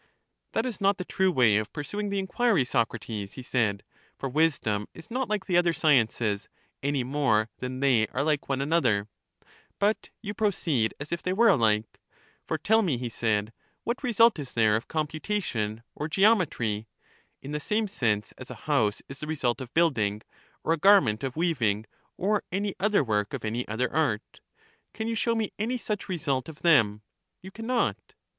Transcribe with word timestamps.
That 0.53 0.65
is 0.65 0.81
not 0.81 0.97
the 0.97 1.05
true 1.05 1.31
way 1.31 1.57
of 1.57 1.71
pursuing 1.71 2.09
the 2.09 2.17
inquiry, 2.17 2.65
Socrates, 2.65 3.33
he 3.33 3.43
said; 3.43 3.83
for 4.17 4.27
wisdom 4.27 4.87
is 4.95 5.11
not 5.11 5.29
like 5.29 5.45
the 5.45 5.57
other 5.57 5.73
sciences, 5.73 6.49
any 6.81 7.03
more 7.03 7.49
than 7.59 7.81
they 7.81 8.07
are 8.07 8.23
like 8.23 8.49
one 8.49 8.61
another: 8.61 9.09
but 9.77 10.09
you 10.23 10.33
proceed 10.33 10.95
as 10.99 11.11
if 11.11 11.21
they 11.21 11.33
were 11.33 11.49
ahke. 11.49 11.85
For 12.47 12.57
tell 12.57 12.81
me. 12.81 12.97
26 12.97 12.97
CHARMIDES 12.97 13.15
he 13.15 13.19
said, 13.49 13.53
what 13.83 14.01
result 14.01 14.39
is 14.39 14.55
there 14.55 14.75
of 14.75 14.87
computation 14.87 15.83
or 15.93 16.09
geom 16.09 16.43
etry, 16.43 16.87
in 17.43 17.51
the 17.51 17.59
same 17.59 17.87
sense 17.87 18.31
as 18.39 18.49
a 18.49 18.55
house 18.65 19.03
is 19.07 19.19
the 19.19 19.27
result 19.27 19.61
of 19.61 19.71
build 19.75 19.99
ing, 19.99 20.23
or 20.63 20.73
a 20.73 20.77
garment 20.77 21.23
of 21.23 21.35
weaving, 21.35 21.85
or 22.17 22.41
any 22.51 22.73
other 22.79 23.03
work 23.03 23.35
of 23.35 23.45
any 23.45 23.67
other 23.67 23.93
art? 23.93 24.39
Can 24.95 25.07
you 25.07 25.13
show 25.13 25.35
me 25.35 25.51
any 25.59 25.77
such 25.77 26.09
result 26.09 26.49
of 26.49 26.63
them? 26.63 27.03
You 27.43 27.51
can 27.51 27.67
not. 27.67 27.99